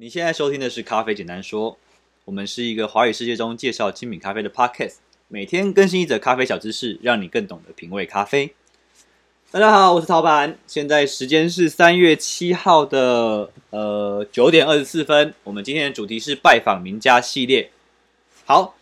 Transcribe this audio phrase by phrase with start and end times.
[0.00, 1.72] 你现在收听的是《咖啡简单说》，
[2.24, 8.54] 我们是一个华语世界中介绍精品咖啡的 podcast，每天更新一则咖啡小知识，让你更懂得品味咖啡。
[9.50, 15.34] 大家好，我是陶板，现在时间是三月七号的呃九点二十四分。
[15.42, 17.72] 我们今天的主题是拜访名家系列。
[18.44, 18.76] 好，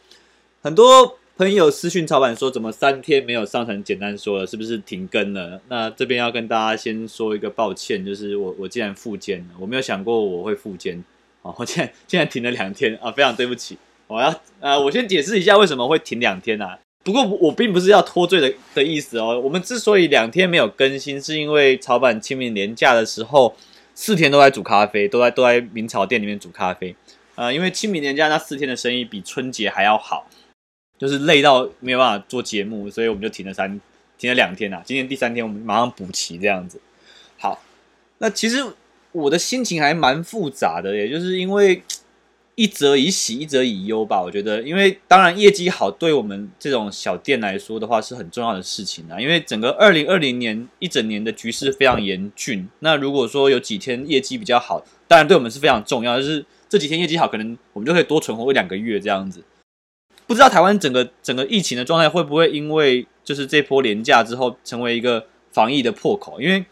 [0.61, 5.61] 很多朋友私讯陶板说，怎么三天没有上传简单说了，是不是停更了？
[5.69, 11.05] 那这边要跟大家先说一个抱歉，就是我我竟然复健了，我没有想过我会复健。
[11.43, 13.77] 我现在现在停了两天啊，非常对不起。
[14.09, 16.79] 我要呃，我先解释一下为什么会停两天啊。
[17.05, 19.39] 不过我并不是要脱罪的的意思哦。
[19.39, 23.55] 我们之所以两天没有更新，是因为草板清明年假的时候，
[23.95, 26.97] 四天都在煮咖啡，都在都在明朝店里面煮咖啡。
[27.35, 30.27] 呃，因为清明年假那四天的生意比春节还要好，
[30.99, 33.81] 就是累到没有办法做节目，所以我们就停了三
[34.19, 34.83] 停了两天啊。
[34.85, 36.81] 今天第三天，我们马上补齐这样子。
[37.39, 37.63] 好，
[38.19, 38.65] 那其实。
[39.13, 41.83] 我的心情还蛮复杂的，也就是因为
[42.55, 44.21] 一则以喜，一则以忧吧。
[44.21, 49.19] 我觉得，因为当然业绩好，对我们这种小店来说的话是很重要的事情啊。
[49.19, 56.19] 因为整个二零二零年一整年的局势非常严峻，那如果说有几天业绩比较好，当然对我们是非常重要。
[56.19, 59.43] 就是这几天业绩好，可能我们就可以多存活一两个月这样子。
[60.27, 66.41] 不知道台湾整个整个疫情的状态会不会因为就是这波连假之后成为一个防疫的破口？
[66.41, 66.65] 因为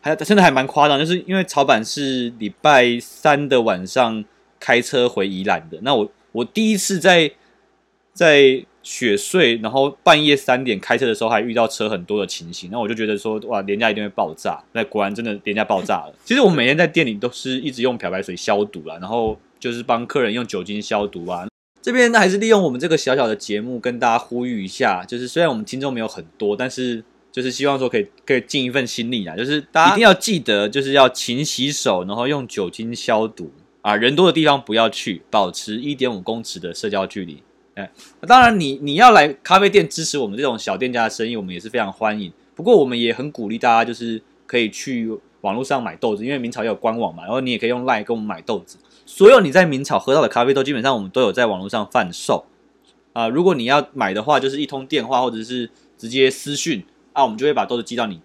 [0.00, 4.24] 还真的还蛮夸张，就是因为草板是礼拜三的晚上
[4.58, 5.78] 开车回宜兰的。
[5.82, 7.30] 那我我第一次在
[8.12, 12.68] 在雪隧，然后半夜三点开车的时候，还遇到车很多的情形。
[12.70, 14.62] 那我就觉得说，哇，连假一定会爆炸。
[14.72, 16.14] 那果然真的连假爆炸了。
[16.24, 21.46] 其实我每天在店里都是一直用漂白水消毒啦，然后就是帮客人用酒精消毒啊。
[21.84, 27.04] 这边还是利用我们这个小小的节目跟大家呼吁一下，就是虽然我们听众没有很多，但是。
[27.34, 33.50] 就是希望说可以可以尽一份心力啊，就是大家一定要记得，就是要勤洗手，然后用酒精消毒
[33.82, 37.42] 啊，人多的地方不要去，保持一点五公尺的社交距离。
[37.74, 37.90] 哎，
[38.20, 42.32] 当然你你要来咖啡店支持我们这种小店家的生意，我们也是非常欢迎。
[42.54, 48.78] 不过我们也很鼓励大家，就是可以去网络上买豆子，因为明朝也有官网嘛，然后你也可以用 LINE 跟我们买豆子。
[49.06, 52.46] 所有你在明朝喝到的咖啡豆，基本上我们都有在网络上贩售
[53.12, 53.28] 啊。
[53.28, 56.84] 如果你要买的话，就是一通电话或者是直接私讯。
[57.12, 58.20] 啊，我们就会把豆子寄到你。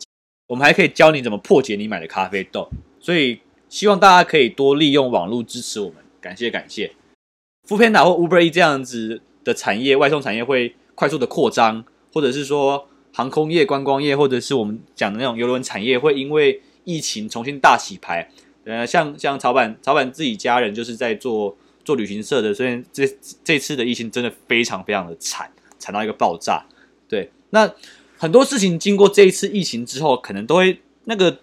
[0.47, 2.67] 我们还可以教你怎么破解你买的咖啡豆，
[2.99, 6.91] 所以希望大家可以多利用网络支持我们，感谢感谢。
[7.67, 18.31] f o o p a n d a 或 Uber E 这样子的产业，外送产业会快速的扩张，或者是说航空业、观光业，或者是我们讲的那种邮轮产业，会因为疫情重新大洗牌。
[18.69, 23.05] 呃，像像草板草板自己家人就是在做做旅行社的，所以这
[23.43, 26.65] 这次的疫情真的非常非常的惨，惨到一个爆炸。
[27.07, 27.73] 对，那。
[28.21, 31.39] 很多事情经过这一次疫情之后，可能都会那个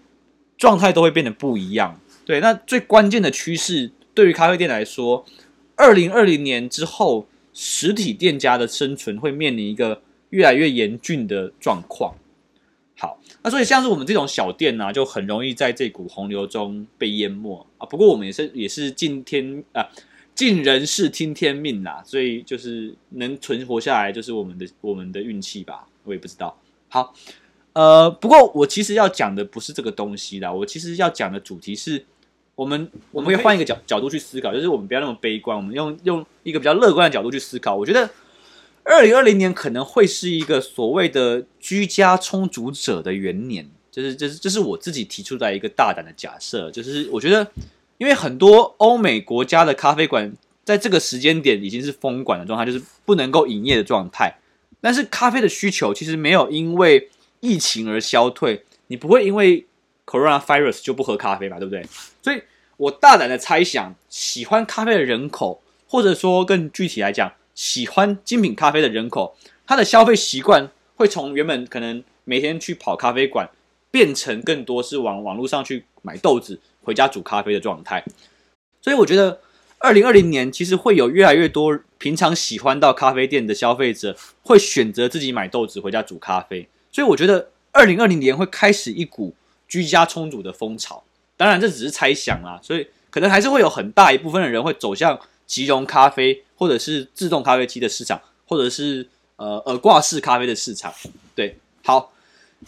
[0.58, 1.98] 状态都会变得不一样。
[2.26, 5.24] 对，那最关键的趋势对于咖啡店来说，
[5.74, 12.14] 二零二零年之后，实体店家的生存会面临一个越来越严峻的状况。
[12.98, 17.86] 好，那所以像是我们这种小店呢、啊，就很容易在这股洪流中被淹没啊。
[17.86, 19.86] 不过我们也是也是尽天啊
[20.34, 25.86] 尽人事听天命啦，所以就是能存活下来，就是我们的我们的运气吧。
[26.04, 26.56] 我也不知道。
[26.88, 27.12] 好，
[27.74, 32.04] 呃，不过我其实要讲的不是这个东西啦，我其实要讲的主题是，
[32.54, 37.74] 我们我们会换一个角角度去思考，就是我们不要那么悲观，我们用用一个比较乐观的角度去思考。
[37.74, 38.08] 我觉得
[38.86, 47.46] 二零二零年可能会是一个所谓的居家充足者的元年，就是这是这是我自己提出的一个大胆的假设，就是我觉得，
[47.98, 50.32] 因为很多欧美国家的咖啡馆
[50.64, 54.32] 在这个时间点已经是封馆的状态，就是不能够营业的状态。
[54.80, 57.10] 但是咖啡的需求其实没有因为
[57.40, 59.66] 疫情而消退，你不会因为
[60.06, 61.84] coronavirus 就不喝咖啡吧，对不对？
[62.22, 62.40] 所以
[62.76, 69.36] 我大胆的猜想，喜欢咖啡的人口，或者说更具体来讲，喜欢精品咖啡的人口，
[69.66, 73.50] 他的消费习惯会从原本可能每天去跑咖啡馆，
[73.90, 78.04] 变成更多是往网络上去买豆子回家煮咖啡的状态。
[78.80, 79.40] 所以我觉得。
[79.78, 89.34] 二零二零年其实会有越来越多平常喜欢到咖啡店的消费者会选择自己买豆子回家煮咖啡，所以我觉得二零二零年会开始一股
[89.68, 91.04] 居家充足的风潮。
[91.36, 100.92] 当然这只是猜想啦，所以可能还是会有很大一部分的人会走向即溶咖啡或者是自动咖啡机的市场，或者是呃耳挂式咖啡的市场。
[101.34, 102.12] 对，好，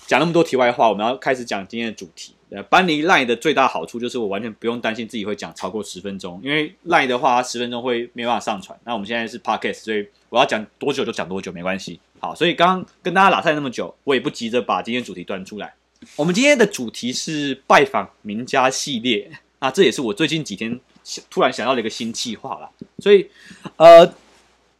[0.07, 2.35] 讲那么多题外话，我们要开始讲今天的主题。
[2.51, 8.79] 呃，搬离 Line 的最大好处就是我完全不用担心自己会讲超过十分钟，因为 Line 的话十分钟会没办法上传。
[8.85, 12.01] 那我们现在是 Podcast，所以我要讲多久就讲多久，没关系。
[12.21, 15.75] 好，所以刚刚跟大家拉赛那么久，我也不急着把今天主题端出来。
[16.17, 19.31] 我们今天的主题是拜访名家系列。
[19.61, 20.81] 那这也是我最近几天
[21.31, 22.71] 突然想到了一个新计划啦。
[22.99, 23.29] 所以，
[23.77, 24.07] 呃，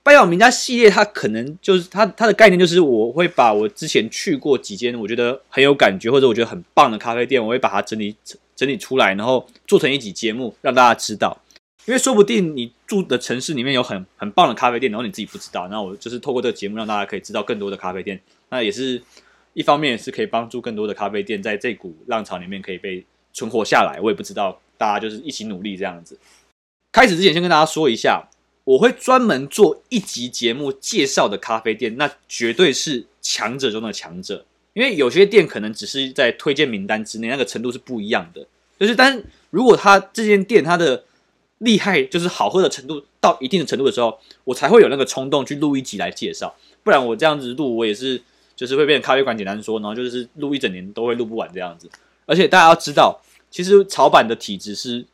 [0.03, 8.15] 拜访名家系列，它可能就是它它的概念就是我会把我之前去过几间我觉得很有感觉或者我觉得很棒的咖啡店，我会把它整理
[8.57, 11.41] 整理出来，然后做成一集节目让大家知道。
[11.87, 15.69] 因为说不定你住的城市里面有很很棒的咖啡店，然后你自己不知道。
[15.69, 18.21] 那我就是透过这个节目让大家可以知道更多的咖啡店。
[18.51, 19.03] 那也是
[19.55, 23.03] 一方面是可以帮助更多的咖啡店在这股浪潮里面可以被
[23.33, 23.99] 存活下来。
[24.03, 26.19] 我也不知道大家就是一起努力这样子。
[26.93, 28.27] 开始之前先跟大家说一下，
[28.65, 34.47] 我会专门做一集节目介绍的咖啡店，那绝对是强者中的强者。
[34.75, 38.47] 因为有些店可能只是在推荐名单之内，那个程度是不一样的。
[38.79, 41.05] 就是，但是如果他这间店它的
[41.59, 46.55] 厉害就是好喝的程度到一定的程度的时候，我才会有那个冲动去录一集来介绍。
[46.85, 48.23] 不然我这样子录，我也是
[48.55, 51.91] 就是会变成咖啡馆简单说，然后就是录一整年都会录不完这样子。
[52.25, 55.05] 而且大家要知道，其实草板的体质是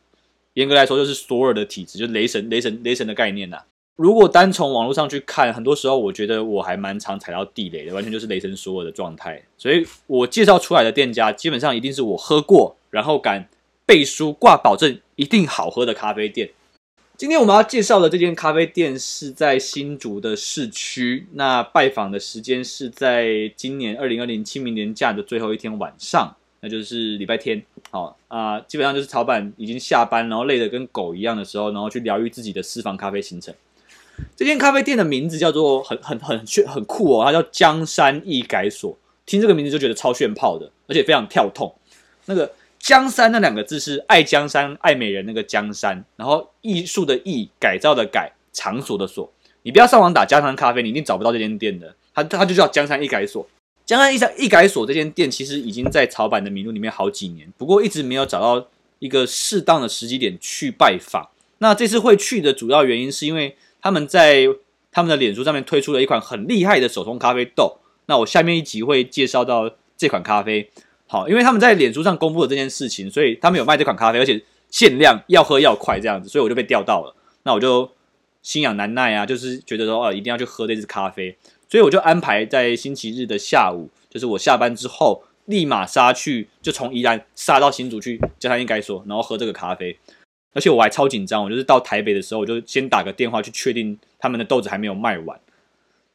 [0.55, 3.59] 严格来说就是索尔的体质，就雷神、雷神、雷神的概念呐。
[3.97, 9.43] 如果单从网络上去看，很多时候我觉得我还蛮常踩到地雷的，完全就是雷神索尔的状态。
[9.57, 13.49] 所以我介绍出来的店家，基本上一定是我喝过，然后敢。
[13.87, 16.49] 背书挂保证一定好喝的咖啡店。
[17.19, 21.27] 今天我们要介绍的这间咖啡店是在新竹的市区。
[21.33, 26.35] 那拜访的时间是在今年二零二零清明年假的最后一天晚上，
[26.65, 27.63] 那就是礼拜天。
[27.91, 33.55] 好啊，基本上就是草板已经下班，然后累得跟狗一样的时候，然后去疗愈自己的私房咖啡行程。
[34.35, 38.97] 这间咖啡店的名字叫做很很很炫很酷哦，它叫江山艺改所。
[39.27, 41.73] 听这个名字就觉得超炫炮的，而且非常跳痛。
[42.25, 42.51] 那个。
[42.77, 49.33] 江山那两个字是爱江山爱美人那个江山，然后艺术的艺，改造的改，场所的所。
[49.63, 51.97] 你不要上网打江山咖啡，你一定找不到这间店的。
[52.13, 53.49] 它它就叫江山艺改所。
[53.87, 58.67] 江山艺艺改所这间店其实已经在草板的名录里面好几年，不过一直没有找到
[58.99, 61.29] 一个适当的时机点去拜访。
[61.59, 64.47] 那这次会去的主要原因是因为他们在
[64.91, 67.79] 他们的脸书上面推出了一款很厉害的手冲咖啡豆。
[68.07, 70.71] 那我下面一集会介绍到这款咖啡。
[71.07, 77.15] 好，因为他们在脸书上公布了这件事情，所以他们有卖这款咖啡，而且限量，要喝要快这样子，所以我就被钓到了。
[77.45, 77.91] 那我就
[78.43, 81.37] 心痒难耐啊，就是觉得说，哦，一定要去喝这支咖啡，
[81.75, 89.99] 所以我就安排在星期日的下午，就是我下班之后，立马杀去，就从宜兰杀到新竹去，叫他应该说，然后喝这个咖啡。
[90.53, 95.41] 而且我还超紧张，我就是到台北的时候，我就先打个电话去确定他们的豆子还没有卖完。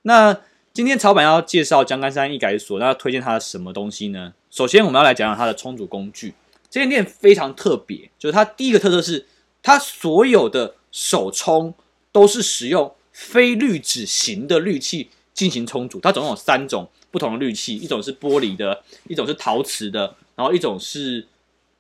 [0.04, 0.40] 那
[0.72, 4.34] 今天草板要介绍江干山艺改所，那要推荐它的什么东西呢？
[4.50, 6.34] 首先，我们要来讲讲它的冲煮工具。
[6.70, 9.26] 这间店非常特别，就是它第一个特色是，
[9.62, 11.74] 它所有的手冲
[12.14, 15.10] 都是使用非滤纸型的滤器
[15.40, 16.02] 进行充足。
[16.02, 21.26] 它总共有三种不同的滤器，一种是玻璃的，一种是陶瓷的，然后一种是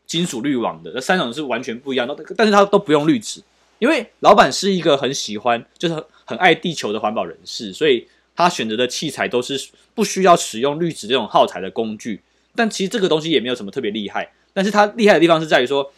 [0.07, 0.93] 金属滤网的。
[0.93, 3.41] 这三种是完全不一样的，但是它都不用滤纸，
[3.79, 12.21] 因为老板是一个很喜欢，就是很爱地球的环保人士，所以他选择的器材都是不需要使用滤纸这种耗材的工具。
[12.55, 15.91] 但其实这个东西也没有什么特别厉害，但是它厉害的地方是在于说，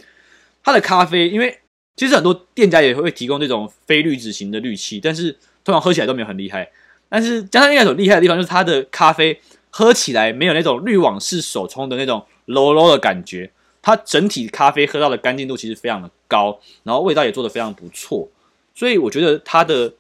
[0.63, 1.60] 它的咖啡，因为
[1.96, 5.31] 其实很多店家也会提供这种非滤纸型的滤器，但是
[5.63, 6.72] 通常喝起来都没有很厉害。
[7.12, 9.38] 但是江山艺改所厉害的地方就是它的咖啡
[9.69, 18.30] 喝起来没有那种滤网式手冲的那种 low low 的感觉，它整体咖啡喝到的干净度其实非常的高，然后味道也做得非常不错，
[18.74, 19.94] 所以我觉得它的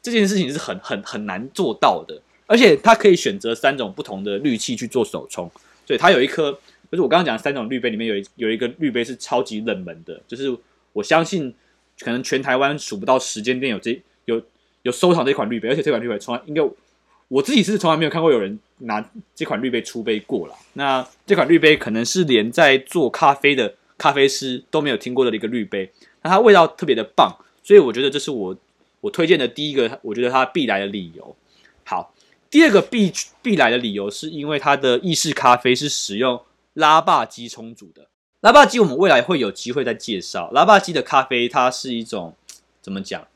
[0.00, 5.50] 这件事情是很很很难做到的，而且它可以选择三种不同的滤器去做手冲。
[5.84, 6.52] 对，它有一颗，
[6.90, 10.56] 就是我刚刚讲的三种滤杯里面有一有一个滤杯是超级冷门的，就是
[10.92, 11.52] 我相信
[11.98, 14.40] 可能全台湾数不到十间店有这有
[14.82, 16.62] 有收藏这款滤杯，而且这款滤杯从来应该
[17.28, 20.54] 我自己是从来没有看过有人拿这款滤杯出杯过啦。
[20.74, 25.90] 那这款滤杯可能是连在做咖啡的咖啡师都没有听过的一个滤杯，
[26.22, 28.56] 那它味道特别的棒，所以我觉得这是我
[29.00, 31.36] 我推荐的第一个，我觉得它必来的理由。
[31.84, 32.12] 好。
[32.50, 33.10] 第二个必
[33.40, 36.38] 必来的理由是因为它的意式咖啡是使用
[36.74, 38.06] 拉霸机冲煮的。
[38.40, 40.50] 拉霸机我们未来会有机会再介绍。
[40.50, 42.34] 拉霸机的咖啡它是一种
[42.82, 43.26] 怎么讲，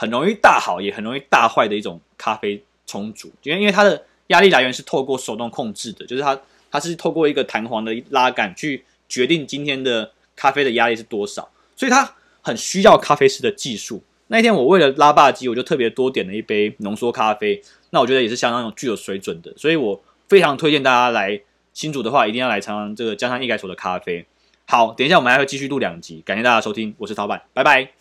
[0.00, 6.40] 很容易大好也很容易大坏的一种咖啡冲煮，因为因为它的压力来源是透过手动控制的，就是它
[6.70, 14.00] 它是透过一个弹簧的拉杆去决定今天的咖啡的压力是多少，所以它很需要咖啡师的技术。
[14.28, 17.60] 那一天我为了拉霸机，我就特别多点了一杯浓缩咖啡。
[17.90, 21.40] 那我觉得也是相当有具有水准的，所以我非常推荐大家来
[21.74, 24.24] 新竹的话，一定要来尝尝这个江山艺改所的咖啡。
[24.66, 27.97] 好，等一下我们还会继续录两集，感谢大家收听，我是陶板，拜拜。